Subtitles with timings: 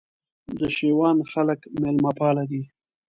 [0.59, 2.63] د شېوان خلک مېلمه پاله دي